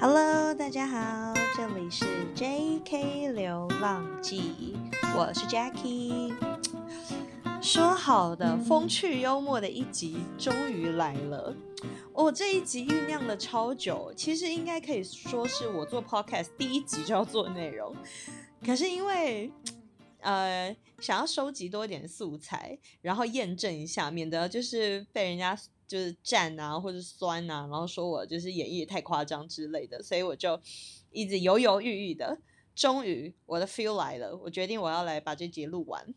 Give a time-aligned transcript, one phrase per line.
[0.00, 3.32] Hello，大家好，这里是 J.K.
[3.32, 4.74] 流浪记，
[5.14, 6.32] 我是 Jackie。
[7.60, 11.54] 说好的风趣幽默的一集终于来了，
[12.14, 17.94] 我这一集酝酿了超久，其实应该可以说是我做 Podcast 第一集就要做内容，
[18.64, 19.52] 可是因为
[20.20, 25.54] 呃想要收集多一点素材，然后验证一下，免得就是被人家。
[25.90, 30.60] 就是站啊，或者酸啊，然后说我就是演绎太夸张之类的，所以我就
[31.10, 32.38] 一直犹犹豫豫的。
[32.76, 36.14] 终于我的 feel 来了，我决定我要来把这集录完。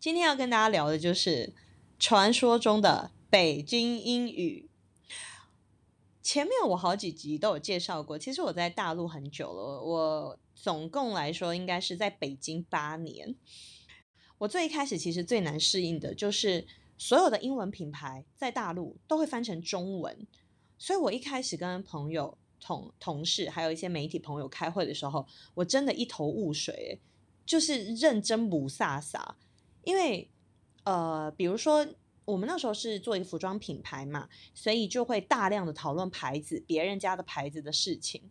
[0.00, 1.52] 今天要跟大家聊的就是
[1.98, 4.70] 传说中的北京英语。
[6.22, 13.34] 前面我好几集都有介绍过，其实我在大陆很久了，我总共来说应该是在北京八年。
[14.38, 16.66] 我最一开始其实最难适应的就是。
[16.96, 20.26] 所有的英文品牌在大陆都会翻成中文，
[20.78, 27.00] 所以我一开始跟朋友、同同事还有一些媒体朋友开会的时候，我真的一头雾水，
[27.44, 29.20] 就是认真不飒飒。
[29.82, 30.30] 因为
[30.84, 31.86] 呃，比如说
[32.24, 38.30] 我们那时候是做一个服装品牌嘛，所以就会大量的讨论牌子、别人家的牌子的事情。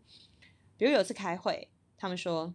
[0.77, 2.53] 比如有次开会，他们说。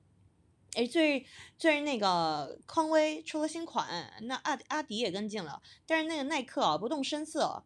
[0.74, 1.26] 哎，最
[1.58, 7.64] 最那个匡威出了新款，那阿阿迪也跟进了，但是那个耐克啊不动声色。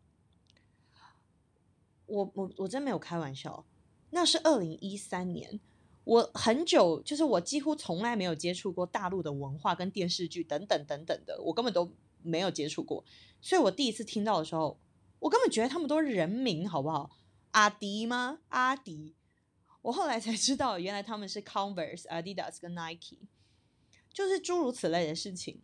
[2.06, 3.66] 我我我真没有开玩笑，
[4.10, 5.60] 那是二零一三年，
[6.04, 11.90] 我很久就是我几乎从来没有接触过大陆的文化跟电视剧等等等等的，我根本都
[12.22, 13.04] 没有接触过，
[13.40, 14.78] 所以我第一次听到的时候，
[15.20, 17.10] 我根本觉得他们都是人名，好不好？
[17.52, 18.38] 阿迪吗？
[18.48, 19.14] 阿迪。
[19.82, 23.18] 我后来才知道，原来他们是 Converse、Adidas 跟 Nike，
[24.12, 25.60] 就是诸如此类的事情，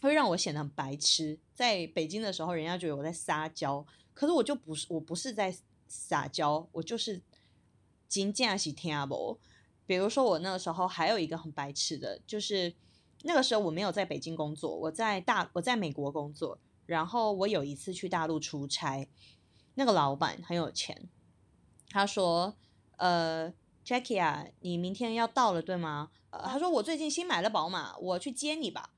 [0.00, 1.36] 会让我显得很白痴。
[1.52, 3.84] 在北京的时候，人家觉得我在撒娇，
[4.14, 5.52] 可是我就不是，我不是在
[5.88, 7.20] 撒娇，我就是
[8.08, 9.40] 金价是听不。
[9.84, 12.72] 比如说，我那个时候还有一个很白痴的，就是
[13.24, 16.56] 那个时候我没有在北京工作，我在大我在美国工作，
[16.86, 19.08] 然后我有一次去大陆出差，
[19.74, 21.08] 那个老板很有钱，
[21.88, 22.56] 他说。
[23.00, 23.50] 呃
[23.82, 26.10] ，Jackie 啊，你明天要到了对吗？
[26.28, 28.90] 呃，他说我最近新买了宝马，我去接你吧。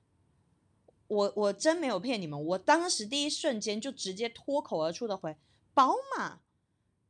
[1.07, 5.37] 我我真没有骗你们，我当时第一瞬间就直接脱口而出的回：
[5.73, 6.41] 宝马？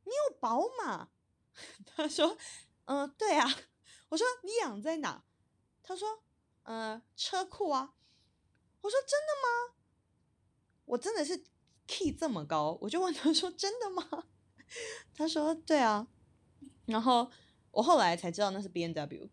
[0.03, 1.09] 你有宝马？
[1.85, 2.37] 他说：
[2.85, 3.49] 嗯，对啊。
[4.09, 5.23] 我说你养在哪？
[5.81, 6.19] 他说：
[6.63, 7.95] 呃，车库啊。
[8.81, 9.75] 我说真的吗？
[10.85, 11.43] 我真的是
[11.87, 14.25] key 这么高，我就问他说真的吗？
[15.17, 16.07] 他说对啊。
[16.85, 17.29] 然后
[17.71, 19.29] 我后来才知道那是 B N W，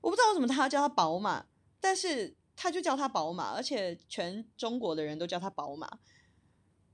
[0.00, 1.46] 我不知道为什么他要叫他宝马，
[1.80, 5.98] 但是他就叫他宝马，而且全中国的人都叫他宝马。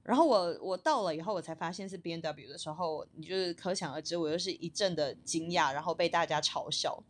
[0.03, 7.03] 然后我我到了以后，我才发现是 B N W 的时候，你就是可想而知，我又是一阵的惊讶，然后被大家嘲笑。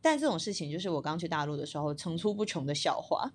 [0.00, 3.32] 但这种事情就是我刚去大陆的时候层出不穷的笑话。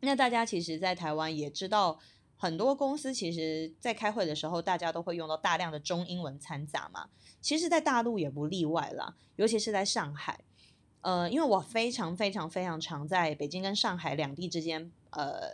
[0.00, 1.98] 那大家其实，在台湾也知道。
[2.42, 7.08] 很多公司其实，在开会的时候，大家都会用到大量的中英文掺杂嘛。
[7.40, 10.40] 其实，在大陆也不例外啦，尤其是在上海。
[11.02, 15.52] 呃，因为我非常非常非常常在北京跟上海两地之间，呃，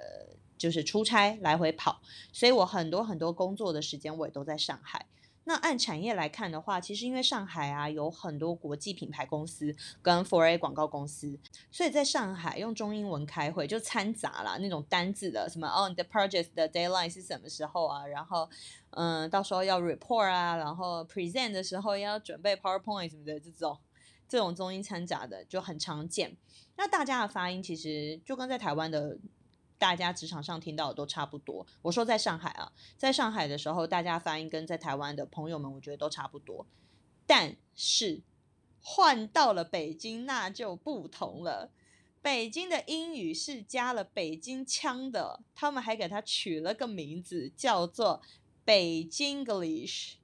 [0.57, 2.01] 就是出差来回跑，
[2.33, 5.05] 所以我很多很多工作的时间我也都在上海。
[5.49, 11.39] 那按产业来看的话，其实因为上海啊有很多国际品牌公司跟 For A 广告公司，
[11.71, 18.07] 所以在上海用中英文开会就掺杂了那种单字的什么哦，你的 project 的 deadline 是什么时候啊？
[18.07, 18.47] 然后
[18.91, 23.79] 嗯，到时候要 report 啊，然后 present 的时候要准备 PowerPoint 什么的这种
[24.29, 26.37] 这种中英掺杂的就很常见。
[26.77, 29.17] 那大家的发音其实就跟在台湾的。
[29.79, 31.67] 大家职场上听到的都差不多。
[31.83, 36.67] 我说在上海啊，在上海的时候，大家发音跟在台湾的朋友们，我觉得都差不多。
[37.27, 38.23] 但是
[38.83, 41.71] 换到了北京，那就不同了。
[42.21, 48.21] 北京的英语是加了北京腔的，他们还给它取了个名字，叫做
[48.65, 50.15] 北京 English。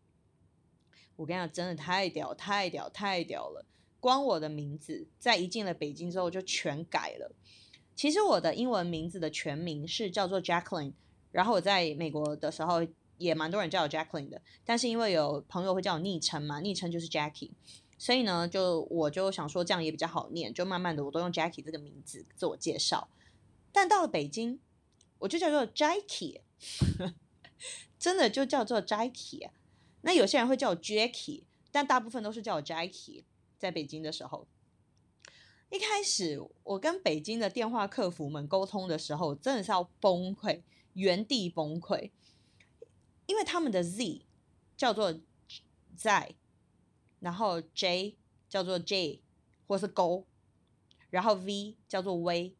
[1.16, 3.64] 我跟你讲，真的太屌，太屌，太屌了！
[4.00, 7.32] 光我的名字，在一进了北京之后，就全改了。
[7.96, 10.92] 其实我的英文名字的全名是叫做 Jacqueline，
[11.30, 12.84] 然后我在美国的时候
[13.18, 17.50] 也蛮多人叫我 Jacqueline 的，但是因为有朋友会叫我昵称嘛，昵称就是 Jackie，
[17.96, 23.08] 所以呢，就我就想说这样也比较好念，就慢慢的我都用 Jackie 这个名字自我介绍。
[23.72, 24.58] 但到了北京，
[25.20, 26.40] 我就叫做 Jackie，
[27.98, 29.48] 真的就叫做 Jackie。
[30.02, 33.24] 那有些人会叫我 Jackie，但大部分都是叫我 Jackie。
[33.56, 34.46] 在北京的时候。
[35.74, 40.62] 一开始我跟北京的电话客服们沟通的时候，真的是要崩溃，
[40.92, 42.12] 原地崩溃，
[43.26, 44.24] 因为他们的 Z
[44.76, 45.20] 叫做
[45.96, 46.36] 在，
[47.18, 48.16] 然后 J
[48.48, 49.24] 叫做 J
[49.66, 50.28] 或是勾，
[51.10, 52.54] 然后 V 叫做 V，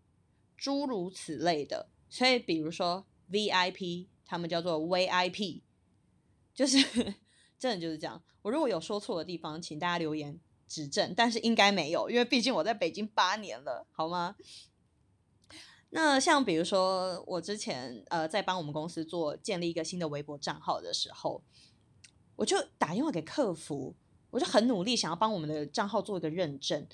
[0.57, 1.89] 诸如此类的。
[2.09, 5.63] 所以比如说 VIP，他们叫做 VIP，
[6.53, 6.79] 就是
[7.61, 8.21] 真的就是这样。
[8.43, 10.41] 我如果有说错的地方，请大家留言
[10.75, 14.35] 执政，但是应该没有，因为毕竟我在北京八年了，好吗？
[15.91, 21.45] 那像比如说，我之前呃在帮我们公司做建立一个新的微博账号的时候，
[22.35, 23.95] 我就打电话给客服，
[24.31, 26.85] 我就很努力想要帮我们的账号做一个认证，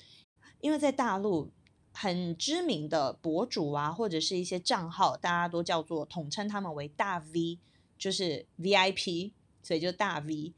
[0.59, 1.51] 因为在大陆
[1.91, 7.57] 很知名的博主啊，或者是一些账号，大家都叫做统称他们为大 V，
[7.97, 9.31] 就是 VIP，
[9.63, 10.53] 所以就大 V，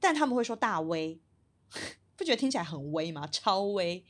[0.00, 1.20] 但他们会说大 V，
[2.20, 3.26] 不觉得听起来很威吗？
[3.26, 4.04] 超威，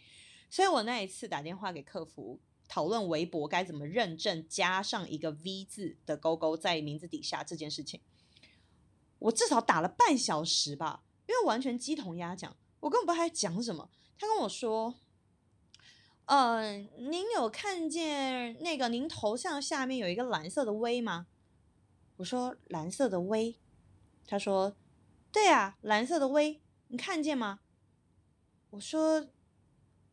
[0.50, 2.40] 所以我那一次打电话给客服。
[2.66, 8.00] 讨论微博该怎么认证，加上一个 V 字的勾勾在名字底下这件事情，
[9.18, 13.90] 我至少打了半小时吧，因为完全鸡同鸭讲，我根本不知道他在讲什么。
[14.18, 14.94] 他跟我说
[16.26, 21.26] ：“呃，您有看见那个您头像下面有一个蓝色的 V 吗？”
[22.18, 23.56] 我说：“蓝色的 V。”
[24.28, 24.76] 他说
[25.32, 27.60] ：“对啊，蓝色的 V，你看见吗？”
[28.70, 29.26] 我说：“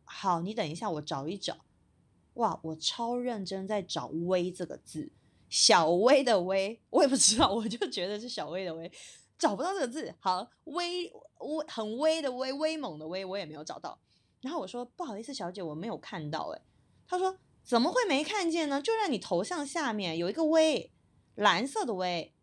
[0.03, 1.65] 好，你等一下，我找一找。”
[2.35, 5.11] 哇，我超认真在找“微”这个字，
[5.49, 8.91] 小微的“微”，我也不知道，我就觉得是小微的“微”，
[9.37, 10.13] 找不到这个字。
[10.19, 13.99] 好，微微很微的“微”，威猛的“威”，我也没有找到。
[14.41, 16.61] 然后我说：“不好意思，小姐，我没有看到。”诶
[17.07, 18.81] 他说：“怎么会没看见呢？
[18.81, 20.91] 就在你头像下面有一个‘微’，
[21.35, 22.33] 蓝色的‘微’。”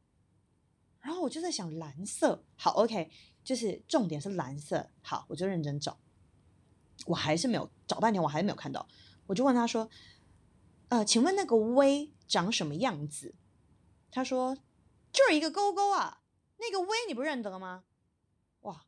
[1.01, 3.11] 然后我就在想，蓝色好，OK，
[3.45, 4.91] 就是重点是蓝色。
[5.03, 6.01] 好，我就认真找，
[7.07, 8.87] 我还是没有找半天，我还是没有看到。
[9.27, 9.89] 我就问他说
[10.89, 13.35] ：“呃，请问那个 V 长什么样子？”
[14.11, 14.57] 他说
[15.13, 16.23] ：“就是一个勾勾啊，
[16.59, 17.85] 那个 V 你不认得吗？”
[18.63, 18.87] 哇！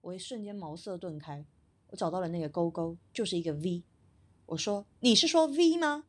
[0.00, 1.44] 我一瞬间茅塞顿开，
[1.88, 3.84] 我找到了那个勾勾，就是一个 V。
[4.46, 6.04] 我说：“你是说 V 吗？”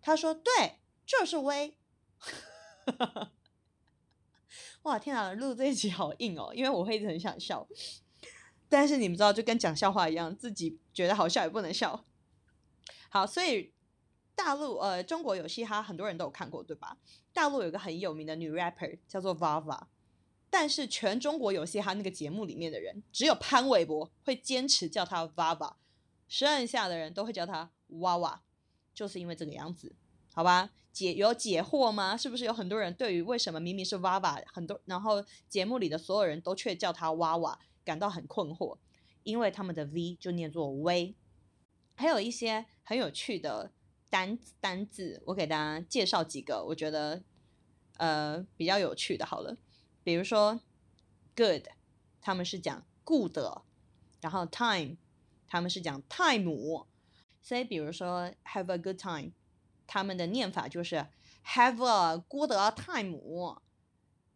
[0.00, 1.76] 他说：“对，就是 V。
[4.82, 4.98] ”哇！
[4.98, 7.66] 天哪，录这一集好硬哦，因为我会一直很想笑，
[8.72, 12.06] 但是你们知道，就跟讲笑话一样，自己觉得好笑也不能笑。
[13.10, 13.74] 好，所以
[14.34, 16.96] 大陆呃，中国有嘻哈，很多人都有看过，对吧？
[17.34, 19.82] 大陆有个很有名的女 rapper 叫做 Vava，
[20.48, 25.74] 但是全中国有嘻哈那个节目里面的人，只有潘玮柏会坚持叫她 Vava，
[26.26, 28.40] 剩下的人都会叫她娃娃，
[28.94, 29.94] 就是因为这个样子，
[30.32, 30.70] 好吧？
[30.90, 32.16] 解有解惑吗？
[32.16, 38.78] 是不是有很多人对于为什么明明是 Vava，很多然后节目里的所有人都却叫她娃娃感到很困惑？
[39.22, 41.14] 因为他们的 V 就念作 V。
[41.94, 43.72] 还有一些很有趣的
[44.10, 47.22] 单单字，我给大家介绍几个，我觉得
[47.98, 49.24] 呃比较有趣的。
[49.24, 49.56] 好了，
[50.02, 50.60] 比如说
[51.36, 51.66] good，
[52.20, 53.38] 他们是讲 good，
[54.20, 54.96] 然后 time，
[55.46, 56.86] 他们是讲 time。
[57.42, 59.32] 所以比如说 have a good time，
[59.86, 61.06] 他们的念法就是
[61.44, 63.20] have a good time。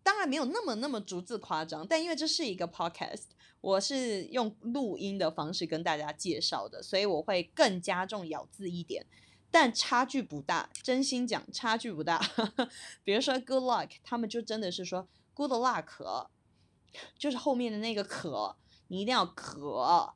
[0.07, 3.25] 当然没有那么那么逐字夸张，但因为这是一个 podcast，
[3.61, 9.05] 我是用录音的方式跟大家介绍的，所以我会更加重咬字一点，
[9.51, 10.71] 但差距不大。
[10.81, 12.25] 真心讲，差距不大。
[13.03, 16.29] 比如说 good luck，他们就真的是说 good luck，
[17.19, 18.55] 就是后面的那个可，
[18.87, 20.15] 你一定要可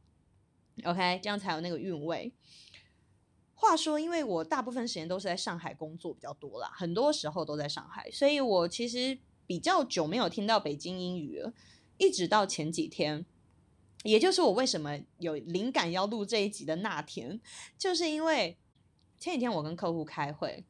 [0.84, 2.32] ，OK，这样才有那个韵味。
[3.54, 9.18] 话说，因为我大部分时间都是在上海工作比较多啦，很多时候都在上海，所以我其实。
[9.50, 11.52] 比较久没有听到北京英语了，
[11.98, 13.26] 一直到前几天，
[14.04, 17.40] 也就是我为什么有灵感要录这一集的那天，
[17.76, 18.56] 就是因为
[19.18, 20.64] 前几天我跟客户开会，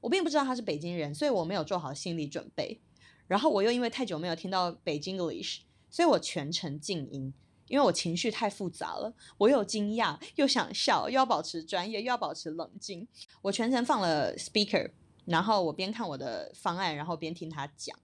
[0.00, 2.80] 我并不知道他是北京人，所以我没有做好心理准备，
[3.28, 7.32] 然后我又因为太久没有听到北京 English，所以我全程静音，
[7.68, 13.06] 因为我情绪太复杂了，我又惊讶又想笑，又要保持专业，又要保持冷静，
[13.42, 14.90] 我全程放了 speaker。
[15.24, 17.98] 然后我边看我的方案，然后边听他讲。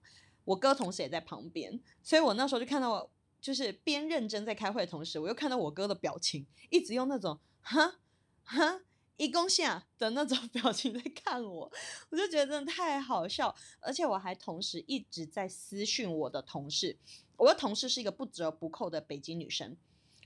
[0.45, 3.11] 我哥同时也在旁边，所以我那时候就看到，
[3.41, 7.99] 就是边认真在开会的同时，我又看到我哥的表情，一直用那种哈
[8.45, 8.81] 哈
[9.19, 11.71] 一公下的那种 表情在看我，
[12.09, 13.55] 我就觉得真的太好笑。
[13.81, 16.97] 而且我还同时一直在私讯我的同事，
[17.37, 19.77] 我的同事是一个不折不扣的北京女生，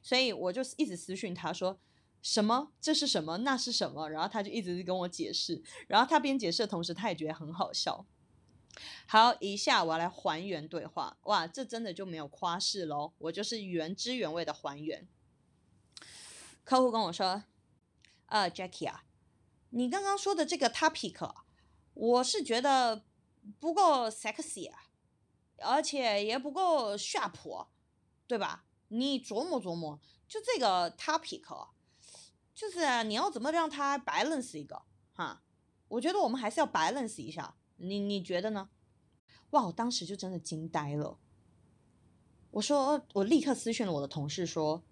[0.03, 1.79] 所以我就一直私讯他说。
[2.23, 2.73] 什么？
[2.81, 3.39] 这是什么？
[3.39, 4.09] 那是什么？
[4.09, 8.07] 然后他就一直跟我解释，然后他边解释的同时，他也觉得很好笑。
[9.07, 11.19] 好，以下我要来还原对话。
[11.25, 15.07] 哇，这真的就没有夸饰喽，我就是原汁原味的还原。
[16.65, 17.45] 客户跟我说
[18.27, 19.05] ：“呃，Jackie 啊，
[19.71, 21.35] 你刚刚说的这个 topic，
[21.93, 23.05] 我是觉得
[23.59, 24.85] 不够 sexy 啊，
[25.59, 27.67] 而且也不够 sharp，
[28.27, 28.65] 对吧？
[28.89, 31.43] 你琢磨琢磨，就这个 topic，
[32.55, 34.83] 就是你要怎么让他 balance 一个
[35.15, 35.43] 哈？
[35.89, 38.69] 我觉得我们还是要 balance 一下，你你觉得呢？
[39.51, 41.19] 哇，我当时就真的惊呆了。
[42.51, 44.83] 我说，我立刻私讯了我的同事说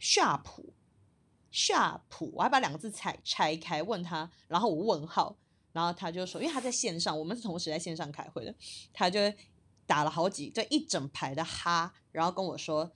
[0.00, 2.00] ，sharp，sharp，
[2.32, 5.36] 我还把两个字拆拆开问他，然后我问号，
[5.72, 8.54] 然后他就说，因为他在线上，我们是同时在线上开会的，
[8.92, 9.20] 他就
[9.86, 12.92] 打了好几，这一整排的哈，然后跟我说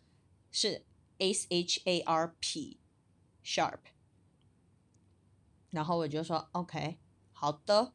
[0.50, 0.84] 是
[1.18, 2.78] s h a r p
[3.44, 3.80] Sharp，
[5.70, 6.98] 然后我就说 OK，
[7.32, 7.92] 好的，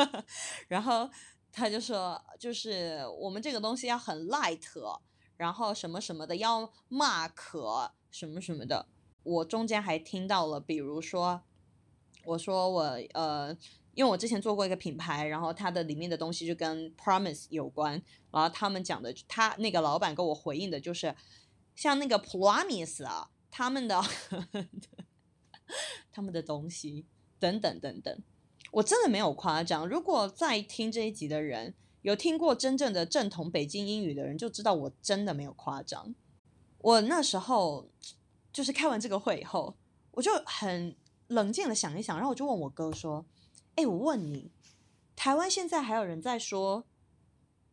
[0.68, 1.10] 然后。
[1.54, 4.62] 他就说，就是我们这个东西要很 light，
[5.36, 8.86] 然后什么什么的要 mark 什么什么的。
[9.22, 11.42] 我中间还听到了，比如说，
[12.24, 13.54] 我说我呃，
[13.92, 21.14] 因为我之前做过一个品牌，然后它的里面的东西就跟 promise 有关，然后他们讲的，他那个老板跟我回应的就是，
[21.76, 24.02] 像那个 promise 啊，他们的
[26.10, 27.04] 他们的东西
[27.38, 28.18] 等等等等。
[28.72, 29.86] 我真的没有夸张。
[29.86, 36.14] 如果在听这一集的人有听过真正的正统北京英语的人，就知道我真的没有夸张。
[36.78, 37.88] 我那时候
[38.52, 39.76] 就是开完这个会以后，
[40.12, 40.96] 我就很
[41.28, 43.26] 冷静的想一想，然后我就问我哥说
[43.76, 44.50] ：“哎，我问你，
[45.14, 46.84] 台湾现在还有人在说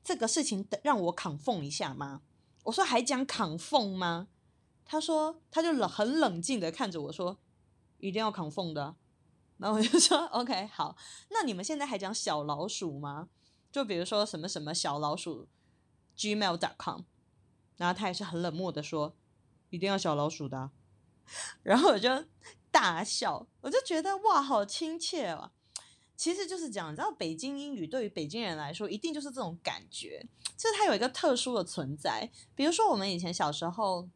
[0.04, 2.22] 这个事情，让我扛缝一下吗？”
[2.66, 4.28] 我说：“还讲扛缝吗？”
[4.92, 7.38] 他说：“他就冷很冷静的看着我说，
[8.00, 8.96] 一定要扛缝的。”
[9.58, 10.98] 然后我就说 OK 好，
[11.30, 13.30] 那你们现在还讲小老鼠吗？
[13.72, 15.48] 就比如说什么什么小老鼠
[16.18, 17.02] gmail.com，
[17.78, 19.16] 然后他也是很冷漠的说，
[19.70, 20.72] 一定要小老鼠的。
[21.62, 22.10] 然后我就
[22.72, 25.52] 大笑，我就觉得哇，好亲切啊！
[26.18, 30.26] 其实就是讲，你知道北京英语对于北京人来说，一定就是这种感觉，
[30.58, 32.32] 就是它有一个特殊的存在。
[32.56, 34.10] 比如说我们以前小时候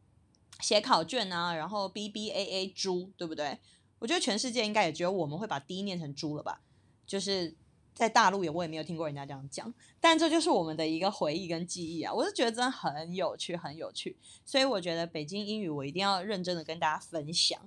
[0.60, 3.58] 写考卷啊，然后 B B A A 猪，对不对？
[3.98, 6.60] 我觉得全世界应该也只有我们会把 D 念成猪了吧？
[7.06, 7.54] 就是
[7.94, 12.12] 在大陆也我也没有听过人家这样讲，但这就是我们的一个回忆跟记忆啊！
[12.12, 17.58] 我是觉得真的很有趣，很有趣，所以我觉得北京英语我一定要认真的跟大家分享。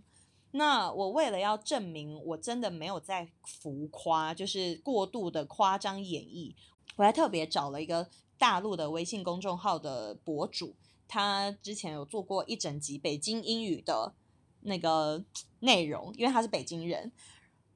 [0.51, 6.53] 那我为了要证明我真的没有在浮夸，就是过度的夸张演绎，
[6.97, 10.75] 我还特别找了一个大陆的微信公众号的博主，
[11.07, 14.13] 他之前有做过一整集北京英语的。
[14.61, 15.23] 那个
[15.59, 17.09] 内容，因为他是北京人，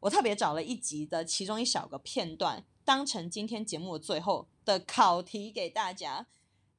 [0.01, 6.27] 我特别找了一集的其中一小个片段，当成今天节目的最后的考题给大家。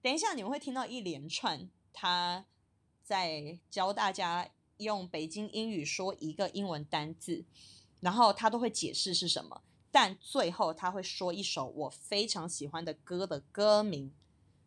[0.03, 2.45] 等一下你们会听到一连串他
[3.03, 7.45] 在教大家用北京英语说一个英文单字，
[8.01, 14.13] 然后他都会解释是什么，但最后他会说一首我非常喜欢的歌的歌名，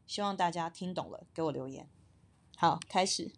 [0.07, 1.89] 希望大家听懂了给我留言。
[2.57, 3.31] 好，开始。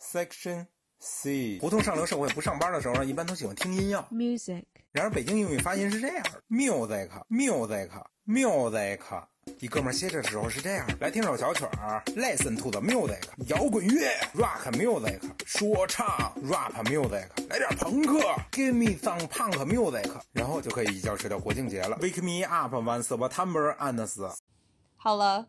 [0.00, 0.66] Section。
[1.02, 4.06] C，胡同上流社会不上班的时候呢，一般都喜欢听音乐。
[4.10, 4.66] Music。
[4.92, 9.24] 然而北京英语发音是这样：music，music，music。
[9.58, 18.20] 一哥们歇着的时候是这样：来听首小曲儿，Listen to the music，摇滚乐，Rock music，说唱，Rap music，来点朋克
[18.52, 21.96] ，Give me some punk music，然后就可以一觉睡到国庆节了。
[22.00, 24.36] Wake me up once September ends。
[24.96, 25.48] 好了，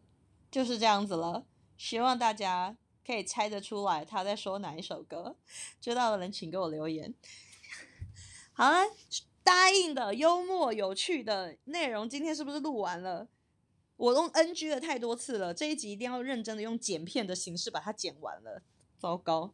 [0.52, 1.46] 就是这样子了，
[1.78, 2.78] 希望大家。
[3.04, 5.36] 可以猜得出来他在说哪一首歌，
[5.82, 7.12] 知道的人请给我留言。
[8.54, 8.86] 好了，
[9.44, 13.28] 答应的幽默有趣的内容，今天是不是录完了？
[13.98, 18.62] 我用 NG 了太多次了，这一集一定要认真的用剪片的形式把它剪完了。
[19.00, 19.52] 糟糕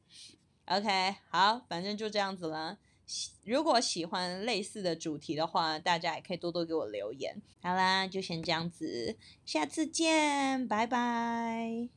[0.65, 2.77] ，OK，好，反正就这样子了。
[3.45, 7.41] 如果喜欢类似的主题的话，大家也可以多多给我留言。
[7.61, 11.89] 好啦，就先这样子，下次见，拜拜。